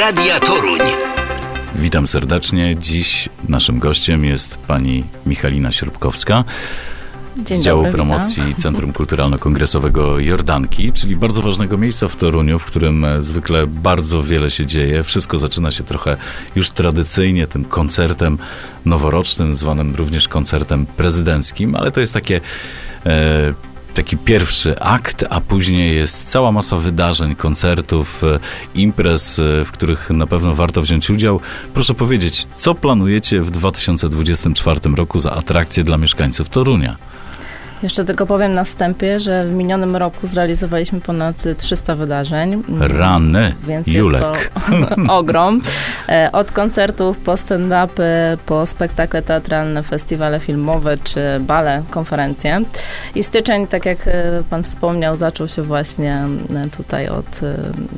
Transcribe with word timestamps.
Radia 0.00 0.40
Toruń. 0.40 0.80
Witam 1.74 2.06
serdecznie. 2.06 2.76
Dziś 2.76 3.28
naszym 3.48 3.78
gościem 3.78 4.24
jest 4.24 4.58
pani 4.58 5.04
Michalina 5.26 5.72
Śrubkowska. 5.72 6.44
Dzień 7.36 7.62
z 7.62 7.64
działu 7.64 7.82
dobry, 7.82 7.92
promocji 7.92 8.54
Centrum 8.54 8.92
Kulturalno-Kongresowego 8.92 10.20
Jordanki, 10.20 10.92
czyli 10.92 11.16
bardzo 11.16 11.42
ważnego 11.42 11.78
miejsca 11.78 12.08
w 12.08 12.16
Toruniu, 12.16 12.58
w 12.58 12.64
którym 12.64 13.04
e, 13.04 13.22
zwykle 13.22 13.66
bardzo 13.66 14.22
wiele 14.22 14.50
się 14.50 14.66
dzieje. 14.66 15.02
Wszystko 15.02 15.38
zaczyna 15.38 15.70
się 15.70 15.84
trochę 15.84 16.16
już 16.56 16.70
tradycyjnie 16.70 17.46
tym 17.46 17.64
koncertem 17.64 18.38
noworocznym, 18.84 19.54
zwanym 19.54 19.94
również 19.94 20.28
koncertem 20.28 20.86
prezydenckim, 20.86 21.74
ale 21.74 21.90
to 21.90 22.00
jest 22.00 22.12
takie 22.12 22.40
e, 23.06 23.54
taki 24.00 24.16
pierwszy 24.16 24.78
akt, 24.78 25.24
a 25.30 25.40
później 25.40 25.96
jest 25.96 26.28
cała 26.28 26.52
masa 26.52 26.76
wydarzeń, 26.76 27.34
koncertów, 27.34 28.24
e, 28.24 28.38
imprez, 28.74 29.38
e, 29.38 29.64
w 29.64 29.72
których 29.72 30.10
na 30.10 30.26
pewno 30.26 30.54
warto 30.54 30.82
wziąć 30.82 31.10
udział. 31.10 31.40
Proszę 31.74 31.94
powiedzieć, 31.94 32.46
co 32.56 32.74
planujecie 32.74 33.42
w 33.42 33.50
2024 33.50 34.96
roku 34.96 35.18
za 35.18 35.32
atrakcje 35.32 35.84
dla 35.84 35.96
mieszkańców 35.98 36.48
Torunia? 36.48 36.96
Jeszcze 37.82 38.04
tylko 38.04 38.26
powiem 38.26 38.52
na 38.52 38.64
wstępie, 38.64 39.20
że 39.20 39.46
w 39.46 39.50
minionym 39.52 39.96
roku 39.96 40.26
zrealizowaliśmy 40.26 41.00
ponad 41.00 41.44
300 41.56 41.94
wydarzeń. 41.94 42.52
Mm, 42.52 42.82
Rany, 42.82 43.54
Więc 43.66 43.86
Julek. 43.86 44.22
jest 44.70 44.96
to 45.06 45.12
ogrom. 45.18 45.60
E, 46.10 46.32
Od 46.32 46.52
koncertów 46.52 47.18
po 47.18 47.32
stand-upy, 47.32 48.38
po 48.46 48.66
spektakle 48.66 49.22
teatralne, 49.22 49.82
festiwale 49.82 50.40
filmowe 50.40 50.98
czy 50.98 51.20
bale, 51.40 51.82
konferencje. 51.90 52.60
I 53.14 53.22
styczeń, 53.22 53.66
tak 53.66 53.86
jak 53.86 54.08
e, 54.08 54.42
pan 54.50 54.62
wspomniał, 54.62 55.16
zaczął 55.16 55.48
się 55.48 55.62
właśnie 55.62 56.26
e, 56.66 56.70
tutaj 56.76 57.08
od 57.08 57.40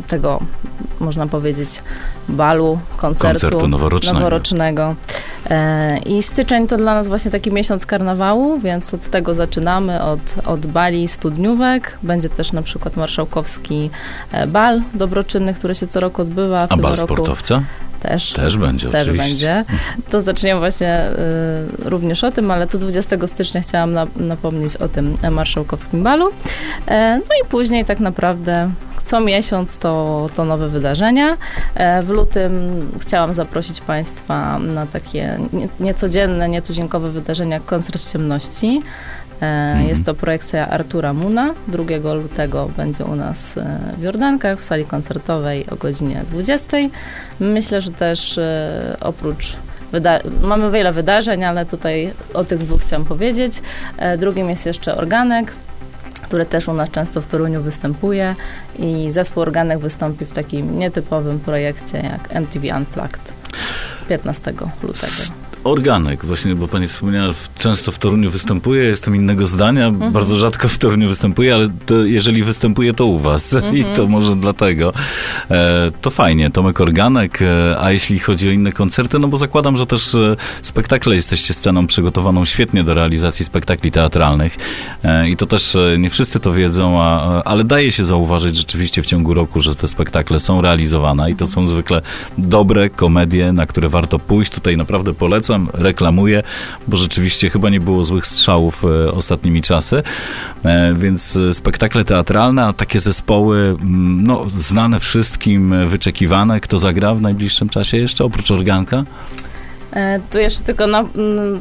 tego, 0.09 0.41
można 1.03 1.27
powiedzieć, 1.27 1.83
balu, 2.29 2.79
koncertu, 2.97 3.41
Koncertu 3.41 3.69
noworocznego. 3.69 4.19
noworocznego. 4.19 4.95
E, 5.51 5.99
I 5.99 6.23
styczeń 6.23 6.67
to 6.67 6.77
dla 6.77 6.95
nas 6.95 7.09
właśnie 7.09 7.31
taki 7.31 7.53
miesiąc 7.53 7.87
karnawału, 7.87 8.61
więc 8.61 8.95
od 8.95 9.11
tego 9.11 9.35
zaczynamy, 9.35 10.03
od, 10.03 10.21
od 10.47 10.67
bali 10.67 11.09
studniówek. 11.09 11.99
Będzie 12.03 12.29
też 12.29 12.53
na 12.53 12.63
przykład 12.63 12.97
marszałkowski 12.97 13.91
e, 14.33 14.47
bal 14.47 14.83
dobroczynny, 14.95 15.55
który 15.55 15.75
się 15.75 15.87
co 15.89 16.01
roku 16.01 16.23
odbywa. 16.23 16.67
A 16.69 16.77
bal 16.77 16.97
roku 16.97 17.07
sportowca? 17.07 17.63
też. 18.03 18.33
Też 18.33 18.59
będzie, 18.59 18.89
Też 18.89 19.03
oczywiście. 19.03 19.47
będzie. 19.47 19.65
To 20.11 20.23
zaczniemy 20.23 20.61
właśnie 20.61 21.07
y, 21.87 21.91
również 21.91 22.25
o 22.25 22.33
tym, 22.33 22.51
ale 22.51 22.67
tu 22.67 22.79
20 22.79 23.27
stycznia 23.27 23.61
chciałam 23.61 23.93
na, 23.93 24.07
napomnieć 24.17 24.77
o 24.77 24.89
tym 24.89 25.17
marszałkowskim 25.31 26.03
balu. 26.03 26.31
E, 26.89 27.21
no 27.29 27.35
i 27.45 27.49
później 27.49 27.85
tak 27.85 28.01
naprawdę 28.01 28.71
co 29.05 29.21
miesiąc 29.21 29.79
to, 29.79 30.27
to 30.35 30.45
nowe 30.45 30.69
wydarzenia. 30.69 31.37
E, 31.75 32.03
w 32.03 32.09
lutym 32.09 32.53
chciałam 33.01 33.35
zaprosić 33.35 33.81
Państwa 33.81 34.59
na 34.59 34.87
takie 34.87 35.39
nie- 35.53 35.69
niecodzienne, 35.81 36.49
nietuzinkowe 36.49 37.11
wydarzenia 37.11 37.61
koncert 37.61 38.13
ciemności. 38.13 38.83
E, 39.43 39.47
Mhm. 39.73 39.89
Jest 39.89 40.05
to 40.05 40.15
projekcja 40.15 40.69
Artura 40.69 41.13
Muna. 41.13 41.55
2 41.69 42.15
lutego 42.15 42.69
będzie 42.77 43.05
u 43.05 43.15
nas 43.17 43.57
e, 43.59 43.79
w 43.99 44.03
Jordankach 44.03 44.59
w 44.59 44.65
sali 44.65 44.85
koncertowej 44.85 45.67
o 45.71 45.77
godzinie 45.77 46.23
20. 46.31 46.77
Myślę, 47.41 47.81
że 47.81 47.91
też 47.91 48.41
oprócz 49.01 49.57
Wyda- 49.93 50.21
mamy 50.43 50.71
wiele 50.71 50.93
wydarzeń, 50.93 51.45
ale 51.45 51.67
tutaj 51.67 52.13
o 52.35 52.45
tych 52.45 52.59
dwóch 52.59 52.81
chciałam 52.81 53.05
powiedzieć. 53.05 53.63
Drugim 54.19 54.51
jest 54.51 54.67
jeszcze 54.67 54.97
Organek, 54.97 55.53
który 56.33 56.47
też 56.47 56.69
u 56.69 56.73
nas 56.75 56.91
często 56.91 57.21
w 57.21 57.27
Toruniu 57.27 57.63
występuje 57.63 58.35
i 58.79 59.11
zespół 59.11 59.43
Organek 59.43 59.79
wystąpi 59.79 60.25
w 60.25 60.33
takim 60.33 60.79
nietypowym 60.79 61.41
projekcie 61.41 61.99
jak 61.99 62.29
MTV 62.37 62.77
Unplugged 62.79 63.33
15 64.09 64.53
lutego. 64.83 64.97
Organek, 65.65 66.25
właśnie, 66.25 66.55
bo 66.55 66.69
pani 66.69 66.89
wspomniała, 66.89 67.33
w- 67.33 67.49
często 67.63 67.93
w 67.93 67.99
Toruniu 67.99 68.31
występuje, 68.31 68.85
jestem 68.85 69.17
innego 69.17 69.47
zdania, 69.47 69.87
Mhm. 69.87 70.13
bardzo 70.13 70.37
rzadko 70.37 70.69
w 70.69 70.79
Toruniu 70.79 71.09
występuje, 71.09 71.55
ale 71.55 71.69
to, 71.87 71.95
jeżeli 72.05 72.43
występuje, 72.43 72.95
to 72.95 73.07
u 73.07 73.19
was 73.19 73.57
i 73.73 73.79
Mhm. 73.79 73.97
to 73.97 74.07
może 74.07 74.37
dlatego. 74.37 74.93
E, 75.51 75.91
to 76.01 76.11
fajnie, 76.11 76.51
Tomek 76.51 76.81
Organek, 76.81 77.43
e, 77.43 77.77
a 77.81 77.93
jeśli 77.93 78.19
chodzi 78.19 78.49
o 78.49 78.53
inne 78.53 78.73
koncerty, 78.73 79.19
no 79.19 79.29
bo 79.29 79.37
zakładam, 79.37 79.77
że 79.77 79.87
też 79.87 80.15
e, 80.15 80.37
spektakle 80.63 81.15
jesteście 81.15 81.55
sceną 81.55 81.87
przygotowaną 81.87 82.45
świetnie 82.45 82.85
do 82.85 82.95
realizacji 82.95 83.45
spektakli 83.45 83.91
teatralnych 83.91 84.57
e, 85.05 85.29
i 85.29 85.37
to 85.37 85.47
też 85.47 85.77
e, 85.77 85.97
nie 85.99 86.11
wszyscy 86.11 86.41
to 86.41 86.53
wiedzą, 86.53 87.01
a- 87.03 87.43
ale 87.45 87.65
daje 87.65 87.93
się 87.93 88.05
zauważyć 88.05 88.57
rzeczywiście 88.57 89.03
w 89.03 89.07
ciągu 89.07 89.35
roku, 89.35 89.61
że 89.61 89.75
te 89.75 89.89
spektakle 89.89 90.41
są 90.41 90.61
realizowane 90.61 91.31
i 91.31 91.37
to 91.37 91.47
są 91.47 91.67
zwykle 91.67 92.03
dobre 92.39 92.91
komedie, 92.91 93.53
na 93.53 93.67
które 93.67 93.89
warto 93.89 94.19
pójść. 94.19 94.51
Tutaj 94.53 94.77
naprawdę 94.77 95.15
polecam, 95.15 95.69
reklamuję, 95.73 96.43
bo 96.89 96.97
rzeczywiście 96.97 97.51
chyba 97.53 97.71
nie 97.71 97.81
było 97.81 98.05
złych 98.05 98.27
strzałów 98.27 98.85
e, 98.85 99.13
ostatnimi 99.13 99.63
czasy. 99.63 100.03
E, 100.65 100.95
więc 100.95 101.37
e, 101.37 101.55
spektakle 101.55 102.05
teatralne, 102.05 102.65
a 102.65 102.73
takie 102.73 103.01
zespoły, 103.01 103.77
mm, 103.81 104.25
no, 104.25 104.45
znane 104.49 105.01
wszystkim, 105.01 105.89
wyczekiwane. 105.89 106.61
Kto 106.61 106.79
zagra 106.79 107.15
w 107.15 107.21
najbliższym 107.21 107.69
czasie 107.69 107.97
jeszcze, 107.97 108.25
oprócz 108.25 108.51
Organka? 108.51 109.05
E, 109.97 110.21
Tu 110.31 110.39
jeszcze 110.39 110.61
tylko 110.65 110.87
na, 110.87 111.05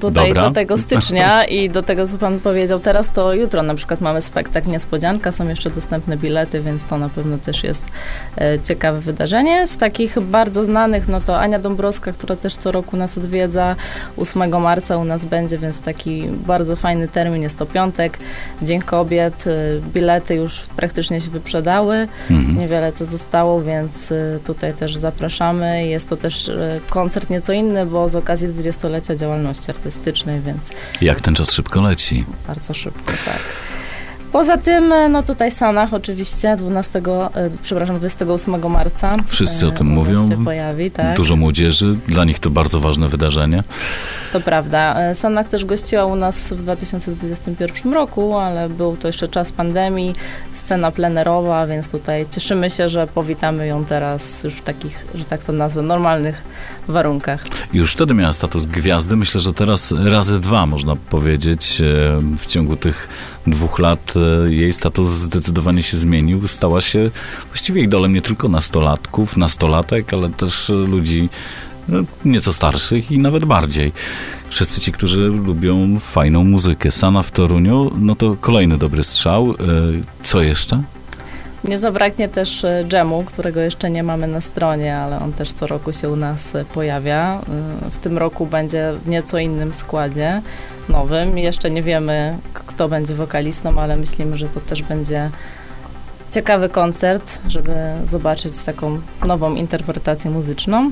tutaj 0.02 0.28
Dobra. 0.28 0.44
do 0.44 0.52
tego 0.52 0.78
stycznia 0.78 1.46
i 1.46 1.70
do 1.70 1.84
tego, 1.84 2.08
co 2.08 2.18
pan 2.18 2.40
powiedział 2.40 2.80
teraz, 2.80 3.10
to 3.10 3.34
jutro 3.34 3.64
na 3.64 3.76
przykład 3.76 4.02
mamy 4.02 4.22
spektakl 4.22 4.70
Niespodzianka, 4.70 5.32
są 5.32 5.48
jeszcze 5.48 5.70
dostępne 5.70 6.18
bilety, 6.18 6.62
więc 6.62 6.86
to 6.86 6.98
na 6.98 7.10
pewno 7.10 7.38
też 7.38 7.64
jest 7.64 7.86
e, 8.38 8.60
ciekawe 8.60 9.00
wydarzenie. 9.00 9.68
Z 9.68 9.78
takich 9.78 10.20
bardzo 10.20 10.64
znanych, 10.64 11.08
no 11.08 11.22
to 11.22 11.40
Ania 11.40 11.60
Dąbrowska, 11.60 12.12
która 12.12 12.36
też 12.36 12.56
co 12.56 12.72
roku 12.72 12.98
nas 12.98 13.18
odwiedza, 13.18 13.76
8 14.18 14.62
marca 14.62 14.98
u 14.98 15.04
nas 15.04 15.26
będzie, 15.26 15.58
więc 15.58 15.82
taki 15.82 16.24
bardzo 16.48 16.76
fajny 16.76 17.08
termin, 17.08 17.42
jest 17.42 17.58
to 17.58 17.66
piątek, 17.66 18.18
Dzień 18.62 18.82
Kobiet, 18.82 19.48
e, 19.48 19.52
bilety 19.94 20.36
już 20.36 20.62
praktycznie 20.76 21.22
się 21.22 21.30
wyprzedały, 21.30 22.08
Mhm. 22.30 22.58
niewiele 22.60 22.92
co 22.92 23.06
zostało, 23.06 23.62
więc 23.62 24.14
tutaj 24.46 24.74
też 24.74 24.96
zapraszamy. 24.98 25.88
Jest 25.88 26.10
to 26.10 26.16
też 26.18 26.52
koncert 26.90 27.30
nieco 27.30 27.54
inny, 27.54 27.86
bo 27.86 28.10
z 28.10 28.21
okazji 28.22 28.48
20-lecia 28.48 29.16
działalności 29.16 29.72
artystycznej, 29.72 30.42
więc 30.42 30.70
Jak 31.02 31.22
ten 31.22 31.36
czas 31.36 31.52
szybko 31.52 31.82
leci. 31.82 32.26
bardzo 32.48 32.74
szybko, 32.74 33.12
tak. 33.26 33.71
Poza 34.32 34.58
tym, 34.58 34.92
y, 34.92 35.10
no 35.10 35.24
tutaj 35.24 35.52
Sanach 35.52 35.94
oczywiście 35.94 36.56
12, 36.58 37.00
y, 37.00 37.02
przepraszam, 37.64 38.00
28 38.00 38.70
marca. 38.70 39.16
Wszyscy 39.28 39.66
o 39.68 39.70
y, 39.70 39.72
tym 39.72 39.88
mówią. 39.88 40.30
się 40.30 40.44
pojawi, 40.46 40.92
tak. 40.92 41.16
Dużo 41.18 41.36
młodzieży, 41.36 41.96
dla 42.08 42.26
nich 42.26 42.40
to 42.40 42.50
bardzo 42.50 42.80
ważne 42.80 43.08
wydarzenie. 43.08 43.64
To 44.34 44.40
prawda. 44.40 45.00
E, 45.02 45.16
Sanach 45.16 45.50
też 45.50 45.66
gościła 45.66 46.06
u 46.06 46.16
nas 46.16 46.50
w 46.54 46.62
2021 46.62 47.94
roku, 47.94 48.38
ale 48.38 48.70
był 48.70 48.98
to 48.98 49.08
jeszcze 49.08 49.28
czas 49.28 49.52
pandemii, 49.52 50.16
scena 50.54 50.92
plenerowa, 50.92 51.68
więc 51.68 51.92
tutaj 51.92 52.26
cieszymy 52.32 52.70
się, 52.70 52.90
że 52.90 53.08
powitamy 53.08 53.68
ją 53.68 53.86
teraz 53.86 54.44
już 54.44 54.54
w 54.54 54.62
takich, 54.62 55.06
że 55.16 55.26
tak 55.26 55.44
to 55.44 55.52
nazwę, 55.52 55.82
normalnych 55.82 56.44
warunkach. 56.88 57.44
Już 57.74 57.94
wtedy 57.94 58.14
miała 58.14 58.34
status 58.34 58.66
gwiazdy. 58.66 59.16
Myślę, 59.16 59.42
że 59.42 59.54
teraz 59.54 59.94
razy 60.04 60.40
dwa, 60.40 60.66
można 60.66 60.96
powiedzieć. 60.96 61.82
E, 61.82 61.86
W 62.38 62.46
ciągu 62.46 62.76
tych 62.76 63.08
dwóch 63.48 63.80
lat 63.80 64.14
e, 64.48 64.54
jej 64.54 64.74
status 64.74 65.10
zdecydowanie 65.10 65.84
się 65.84 65.98
zmienił. 65.98 66.48
Stała 66.48 66.82
się 66.82 67.12
właściwie 67.48 67.82
idolem 67.82 68.14
nie 68.14 68.22
tylko 68.22 68.50
nastolatków, 68.50 69.38
nastolatek, 69.38 70.14
ale 70.14 70.30
też 70.30 70.70
e, 70.70 70.74
ludzi 70.74 71.30
no, 71.88 72.00
nieco 72.26 72.54
starszych 72.54 73.12
i 73.12 73.20
nawet 73.20 73.46
bardziej. 73.46 73.92
Wszyscy 74.50 74.82
ci, 74.82 74.92
którzy 74.92 75.20
lubią 75.22 76.00
fajną 76.00 76.44
muzykę. 76.44 76.92
Sana 76.92 77.24
w 77.24 77.32
Toruniu, 77.32 77.92
no 78.00 78.16
to 78.16 78.36
kolejny 78.42 78.78
dobry 78.78 79.04
strzał. 79.04 79.52
E, 79.52 79.56
Co 80.24 80.42
jeszcze? 80.42 80.84
Nie 81.64 81.80
zabraknie 81.80 82.30
też 82.30 82.64
e, 82.64 82.86
dżemu, 82.88 83.24
którego 83.24 83.60
jeszcze 83.60 83.90
nie 83.90 84.04
mamy 84.04 84.28
na 84.28 84.42
stronie, 84.42 84.98
ale 84.98 85.20
on 85.20 85.34
też 85.34 85.52
co 85.52 85.68
roku 85.68 85.94
się 85.94 86.10
u 86.10 86.16
nas 86.16 86.56
e, 86.56 86.66
pojawia. 86.66 87.42
E, 87.86 87.90
W 87.92 87.98
tym 87.98 88.18
roku 88.18 88.46
będzie 88.46 88.94
w 89.06 89.08
nieco 89.10 89.38
innym 89.38 89.74
składzie, 89.74 90.42
nowym. 90.90 91.38
Jeszcze 91.38 91.72
nie 91.72 91.84
wiemy, 91.84 92.38
kto 92.82 92.90
będzie 92.90 93.14
wokalistą, 93.14 93.80
ale 93.80 93.96
myślimy, 93.96 94.38
że 94.38 94.50
to 94.50 94.60
też 94.60 94.82
będzie 94.84 95.30
ciekawy 96.32 96.70
koncert, 96.70 97.42
żeby 97.48 97.74
zobaczyć 98.10 98.64
taką 98.64 99.02
nową 99.28 99.56
interpretację 99.56 100.32
muzyczną. 100.32 100.92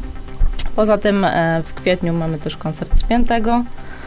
Poza 0.75 0.97
tym 0.97 1.25
e, 1.25 1.63
w 1.65 1.73
kwietniu 1.73 2.13
mamy 2.13 2.37
też 2.37 2.57
koncert 2.57 2.97
Spiętego, 2.97 3.63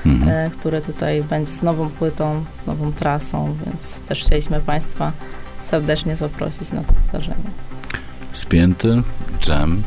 Mhm. 0.06 0.28
e, 0.30 0.50
który 0.50 0.80
tutaj 0.80 1.22
będzie 1.22 1.52
z 1.52 1.62
nową 1.62 1.88
płytą, 1.88 2.44
z 2.62 2.66
nową 2.66 2.92
trasą, 2.92 3.56
więc 3.66 3.98
też 3.98 4.24
chcieliśmy 4.24 4.60
Państwa 4.60 5.12
serdecznie 5.62 6.16
zaprosić 6.16 6.72
na 6.72 6.80
to 6.80 6.92
wydarzenie. 7.06 7.50
Spięty, 8.32 9.02
dżem. 9.40 9.82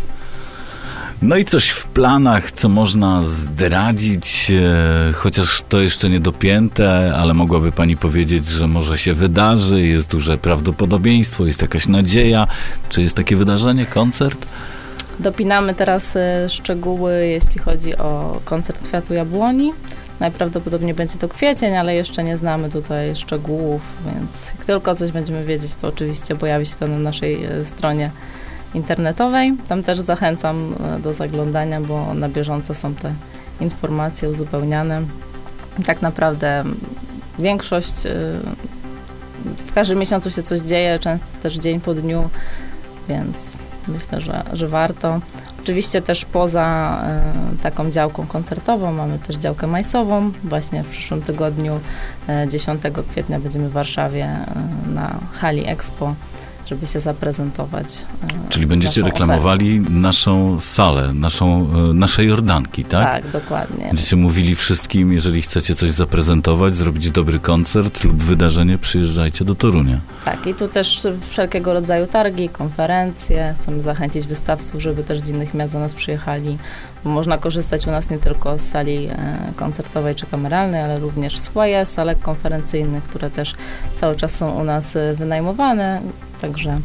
No 1.21 1.37
i 1.37 1.45
coś 1.45 1.69
w 1.69 1.85
planach, 1.85 2.51
co 2.51 2.69
można 2.69 3.23
zdradzić, 3.23 4.51
e, 5.09 5.13
chociaż 5.13 5.61
to 5.69 5.81
jeszcze 5.81 6.09
nie 6.09 6.19
dopięte, 6.19 7.13
ale 7.15 7.33
mogłaby 7.33 7.71
Pani 7.71 7.97
powiedzieć, 7.97 8.45
że 8.45 8.67
może 8.67 8.97
się 8.97 9.13
wydarzy, 9.13 9.81
jest 9.81 10.11
duże 10.11 10.37
prawdopodobieństwo, 10.37 11.45
jest 11.45 11.61
jakaś 11.61 11.87
nadzieja. 11.87 12.47
Czy 12.89 13.01
jest 13.01 13.15
takie 13.15 13.35
wydarzenie, 13.35 13.85
koncert? 13.85 14.45
Dopinamy 15.19 15.75
teraz 15.75 16.15
e, 16.15 16.49
szczegóły, 16.49 17.27
jeśli 17.27 17.59
chodzi 17.59 17.97
o 17.97 18.39
koncert 18.45 18.87
Kwiatu 18.87 19.13
Jabłoni. 19.13 19.73
Najprawdopodobniej 20.19 20.93
będzie 20.93 21.17
to 21.17 21.29
kwiecień, 21.29 21.75
ale 21.75 21.95
jeszcze 21.95 22.23
nie 22.23 22.37
znamy 22.37 22.69
tutaj 22.69 23.15
szczegółów, 23.15 23.81
więc 24.05 24.47
jak 24.57 24.65
tylko 24.65 24.95
coś 24.95 25.11
będziemy 25.11 25.45
wiedzieć, 25.45 25.75
to 25.75 25.87
oczywiście 25.87 26.35
pojawi 26.35 26.65
się 26.65 26.75
to 26.75 26.87
na 26.87 26.99
naszej 26.99 27.45
e, 27.45 27.65
stronie 27.65 28.11
internetowej. 28.75 29.53
Tam 29.67 29.83
też 29.83 29.99
zachęcam 29.99 30.75
e, 30.95 30.99
do 30.99 31.13
zaglądania, 31.13 31.81
bo 31.81 32.13
na 32.13 32.29
bieżąco 32.29 32.75
są 32.75 32.95
te 32.95 33.13
informacje 33.61 34.29
uzupełniane. 34.29 35.01
Tak 35.85 36.01
naprawdę 36.01 36.63
większość, 37.39 38.05
e, 38.05 38.11
w 39.57 39.73
każdym 39.73 39.99
miesiącu 39.99 40.31
się 40.31 40.43
coś 40.43 40.59
dzieje, 40.59 40.99
często 40.99 41.27
też 41.43 41.55
dzień 41.55 41.81
po 41.81 41.93
dniu, 41.93 42.29
więc 43.09 43.57
myślę, 43.87 44.21
że, 44.21 44.43
że 44.53 44.67
warto. 44.67 45.19
Oczywiście 45.63 46.01
też 46.01 46.25
poza 46.25 46.99
y, 47.53 47.57
taką 47.57 47.91
działką 47.91 48.27
koncertową 48.27 48.93
mamy 48.93 49.19
też 49.19 49.35
działkę 49.35 49.67
majsową. 49.67 50.31
Właśnie 50.43 50.83
w 50.83 50.87
przyszłym 50.89 51.21
tygodniu, 51.21 51.79
y, 52.45 52.47
10 52.47 52.81
kwietnia 53.09 53.39
będziemy 53.39 53.69
w 53.69 53.71
Warszawie 53.71 54.29
na 54.87 55.19
hali 55.33 55.67
Expo 55.67 56.15
żeby 56.65 56.87
się 56.87 56.99
zaprezentować. 56.99 58.05
Czyli 58.49 58.67
będziecie 58.67 59.01
reklamowali 59.01 59.79
naszą 59.79 60.59
salę, 60.59 61.13
naszą, 61.13 61.67
nasze 61.93 62.25
Jordanki, 62.25 62.83
tak? 62.83 63.11
Tak, 63.11 63.31
dokładnie. 63.31 63.85
Będziecie 63.85 64.15
mówili 64.15 64.55
wszystkim, 64.55 65.13
jeżeli 65.13 65.41
chcecie 65.41 65.75
coś 65.75 65.91
zaprezentować, 65.91 66.75
zrobić 66.75 67.11
dobry 67.11 67.39
koncert 67.39 68.03
lub 68.03 68.23
wydarzenie, 68.23 68.77
przyjeżdżajcie 68.77 69.45
do 69.45 69.55
Torunia. 69.55 69.99
Tak, 70.25 70.47
i 70.47 70.53
tu 70.53 70.67
też 70.67 71.07
wszelkiego 71.29 71.73
rodzaju 71.73 72.07
targi, 72.07 72.49
konferencje. 72.49 73.55
Chcemy 73.59 73.81
zachęcić 73.81 74.27
wystawców, 74.27 74.81
żeby 74.81 75.03
też 75.03 75.19
z 75.19 75.29
innych 75.29 75.53
miast 75.53 75.73
do 75.73 75.79
nas 75.79 75.93
przyjechali, 75.93 76.57
bo 77.03 77.09
można 77.09 77.37
korzystać 77.37 77.87
u 77.87 77.91
nas 77.91 78.09
nie 78.09 78.19
tylko 78.19 78.59
z 78.59 78.61
sali 78.61 79.09
koncertowej 79.55 80.15
czy 80.15 80.25
kameralnej, 80.25 80.81
ale 80.81 80.99
również 80.99 81.39
swoje 81.39 81.85
salek 81.85 82.19
konferencyjnych, 82.19 83.03
które 83.03 83.29
też 83.29 83.53
cały 83.95 84.15
czas 84.15 84.35
są 84.35 84.61
u 84.61 84.63
nas 84.63 84.97
wynajmowane. 85.15 86.01
Także 86.45 86.79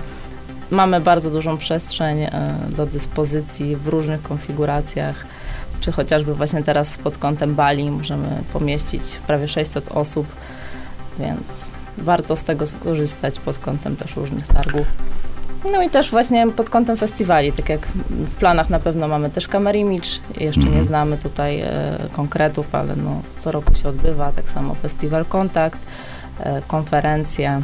mamy 0.71 1.01
bardzo 1.01 1.31
dużą 1.31 1.59
przestrzeń 1.59 2.27
do 2.69 2.87
dyspozycji 2.87 3.77
w 3.77 3.89
różnych 3.89 4.23
konfiguracjach, 4.23 5.25
czy 5.81 5.93
chociażby 5.93 6.35
właśnie 6.35 6.63
teraz 6.63 6.99
pod 6.99 7.19
kątem 7.19 7.55
Bali 7.55 7.91
możemy 7.91 8.29
pomieścić 8.53 9.03
prawie 9.27 9.49
600 9.49 9.89
osób, 9.89 10.27
więc 11.19 11.69
warto 11.99 12.37
z 12.37 12.45
tego 12.45 12.67
skorzystać 12.67 13.39
pod 13.39 13.59
kątem 13.59 13.97
też 13.97 14.17
różnych 14.17 14.47
targów. 14.49 14.87
No 15.73 15.83
i 15.83 15.91
też 15.91 16.11
właśnie 16.11 16.51
pod 16.51 16.71
kątem 16.71 16.97
festiwali, 16.97 17.53
tak 17.53 17.69
jak 17.69 17.87
w 18.11 18.31
planach 18.31 18.71
na 18.71 18.79
pewno 18.79 19.09
mamy 19.09 19.31
też 19.31 19.49
Kamerimicz, 19.49 20.21
jeszcze 20.39 20.61
mm. 20.61 20.75
nie 20.75 20.85
znamy 20.85 21.17
tutaj 21.17 21.61
e, 21.61 21.99
konkretów, 22.13 22.75
ale 22.75 22.97
no, 22.97 23.23
co 23.37 23.53
roku 23.53 23.75
się 23.75 23.89
odbywa, 23.89 24.33
tak 24.33 24.51
samo 24.51 24.75
Festiwal 24.75 25.25
Kontakt, 25.25 25.79
e, 26.41 26.63
konferencje. 26.69 27.63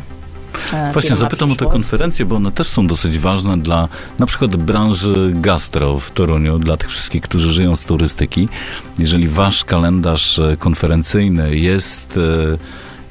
E, 0.73 0.93
Właśnie 0.93 1.17
zapytam 1.17 1.53
o 1.53 1.57
te 1.57 1.67
konferencje, 1.67 2.25
bo 2.25 2.37
one 2.37 2.53
też 2.53 2.67
są 2.67 2.87
dosyć 2.87 3.19
ważne 3.19 3.59
dla 3.59 3.89
na 4.19 4.27
przykład 4.27 4.57
branży 4.57 5.33
gastro 5.35 5.99
w 5.99 6.11
Toruniu, 6.11 6.59
dla 6.59 6.77
tych 6.77 6.89
wszystkich, 6.89 7.23
którzy 7.23 7.53
żyją 7.53 7.77
z 7.77 7.85
turystyki. 7.85 8.49
Jeżeli 8.99 9.29
wasz 9.29 9.65
kalendarz 9.65 10.39
e, 10.39 10.57
konferencyjny 10.57 11.57
jest... 11.57 12.19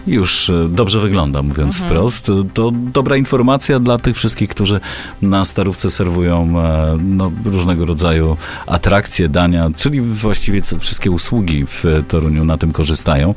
Już 0.07 0.50
e, 0.50 0.68
dobrze 0.69 1.00
wygląda, 1.00 1.42
mówiąc 1.42 1.75
mhm. 1.75 1.92
wprost. 1.92 2.31
To 2.54 2.72
dobra 2.72 3.18
informacja 3.18 3.80
dla 3.80 3.98
tych 3.98 4.16
wszystkich, 4.16 4.50
którzy 4.50 4.80
na 5.22 5.46
starówce 5.46 5.90
serwują 5.90 6.62
e, 6.62 6.98
no, 7.04 7.31
różnego 7.46 7.86
rodzaju 7.86 8.38
atrakcje, 8.68 9.30
dania, 9.30 9.69
czyli 9.78 10.02
właściwie 10.02 10.62
wszystkie 10.80 11.12
usługi 11.12 11.66
w 11.66 11.84
Toruniu 12.07 12.46
na 12.46 12.57
tym 12.57 12.72
korzystają. 12.72 13.36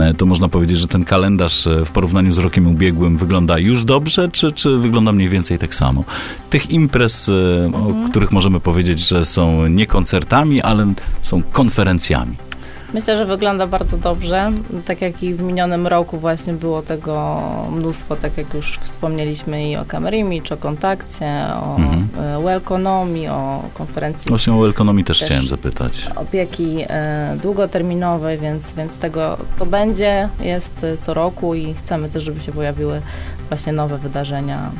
E, 0.00 0.14
to 0.14 0.26
można 0.26 0.48
powiedzieć, 0.48 0.78
że 0.78 0.88
ten 0.88 1.04
kalendarz 1.04 1.68
w 1.84 1.90
porównaniu 1.90 2.32
z 2.32 2.38
rokiem 2.38 2.66
ubiegłym 2.66 3.16
wygląda 3.16 3.58
już 3.58 3.84
dobrze, 3.84 4.28
czy, 4.32 4.52
czy 4.52 4.78
wygląda 4.78 5.12
mniej 5.12 5.28
więcej 5.28 5.58
tak 5.58 5.74
samo? 5.74 6.04
Tych 6.50 6.70
imprez, 6.70 7.30
mhm. 7.66 8.06
o 8.06 8.08
których 8.08 8.32
możemy 8.32 8.60
powiedzieć, 8.60 9.08
że 9.08 9.24
są 9.24 9.66
nie 9.66 9.86
koncertami, 9.86 10.62
ale 10.62 10.92
są 11.22 11.42
konferencjami. 11.52 12.49
Myślę, 12.94 13.16
że 13.16 13.26
wygląda 13.26 13.66
bardzo 13.66 13.96
dobrze. 13.96 14.52
Tak 14.86 15.00
jak 15.00 15.22
i 15.22 15.34
w 15.34 15.42
minionym 15.42 15.86
roku 15.86 16.18
właśnie 16.18 16.52
było 16.52 16.82
tego 16.82 17.42
mnóstwo, 17.72 18.16
tak 18.16 18.36
jak 18.36 18.54
już 18.54 18.78
wspomnieliśmy 18.78 19.70
i 19.70 19.76
o 19.76 19.84
Kamerimicz, 19.84 20.52
o 20.52 20.56
kontakcie, 20.56 21.26
o 21.62 21.76
mhm. 21.76 22.08
E, 22.18 22.42
Welconomii, 22.42 23.28
o 23.28 23.62
konferencji. 23.74 24.28
Właśnie 24.28 24.52
o 24.52 24.58
Welconomii 24.58 25.04
też, 25.04 25.18
też 25.18 25.28
chciałem 25.28 25.46
zapytać. 25.46 26.08
Opieki 26.16 26.84
e, 26.88 27.36
długoterminowej, 27.42 28.38
więc, 28.38 28.72
więc 28.72 28.96
tego 28.96 29.36
to 29.58 29.66
będzie, 29.66 30.28
jest 30.40 30.86
co 31.00 31.14
roku 31.14 31.54
i 31.54 31.74
chcemy 31.74 32.08
też, 32.08 32.24
żeby 32.24 32.40
się 32.42 32.52
pojawiły 32.52 33.02
właśnie 33.48 33.72
nowe 33.72 33.98
wydarzenia, 33.98 34.70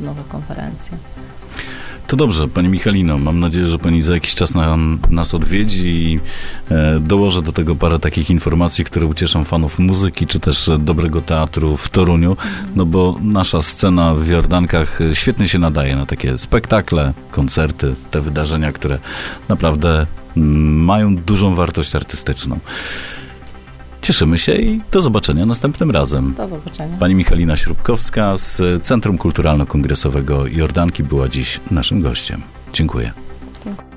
nowe 0.00 0.22
konferencje. 0.28 0.98
To 2.08 2.16
dobrze, 2.16 2.48
Pani 2.48 2.68
Michalino, 2.68 3.18
mam 3.18 3.40
nadzieję, 3.40 3.66
że 3.66 3.78
Pani 3.78 4.02
za 4.02 4.14
jakiś 4.14 4.34
czas 4.34 4.54
nas 5.10 5.34
odwiedzi 5.34 5.88
i 5.88 6.20
e, 6.70 7.00
dołożę 7.00 7.42
do 7.42 7.52
tego 7.52 7.76
parę 7.76 7.98
takich 7.98 8.30
informacji, 8.30 8.84
które 8.84 9.06
ucieszą 9.06 9.44
fanów 9.44 9.78
muzyki, 9.78 10.26
czy 10.26 10.40
też 10.40 10.70
dobrego 10.78 11.20
teatru 11.20 11.76
w 11.76 11.88
Toruniu, 11.88 12.36
no 12.76 12.86
bo 12.86 13.18
nasza 13.22 13.62
scena 13.62 14.14
w 14.14 14.28
Jordankach 14.28 14.98
świetnie 15.12 15.48
się 15.48 15.58
nadaje 15.58 15.96
na 15.96 16.06
takie 16.06 16.38
spektakle, 16.38 17.12
koncerty, 17.30 17.94
te 18.10 18.20
wydarzenia, 18.20 18.72
które 18.72 18.98
naprawdę 19.48 20.06
mm, 20.36 20.84
mają 20.84 21.16
dużą 21.16 21.54
wartość 21.54 21.94
artystyczną. 21.94 22.58
Cieszymy 24.08 24.38
się 24.38 24.52
i 24.52 24.80
do 24.92 25.00
zobaczenia 25.00 25.46
następnym 25.46 25.90
razem. 25.90 26.34
Do 26.34 26.48
zobaczenia. 26.48 26.96
Pani 27.00 27.14
Michalina 27.14 27.56
Śrubkowska 27.56 28.36
z 28.36 28.82
Centrum 28.82 29.18
Kulturalno-Kongresowego 29.18 30.56
Jordanki 30.56 31.02
była 31.02 31.28
dziś 31.28 31.60
naszym 31.70 32.02
gościem. 32.02 32.42
Dziękuję. 32.72 33.12
Dziękuję. 33.64 33.88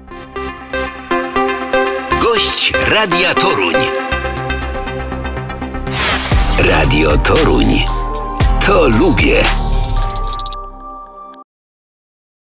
Gość 2.23 2.73
Radia 2.89 3.33
Toruń. 3.33 3.75
Radio 6.59 7.17
Toruń. 7.17 7.67
To 8.65 8.89
lubię. 8.99 9.60